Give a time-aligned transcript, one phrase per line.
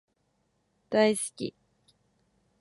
[0.89, 1.53] 大好き